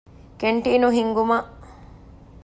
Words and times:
ކެންޓީނު 0.39 0.87
ހިންގުމަށް 0.97 1.49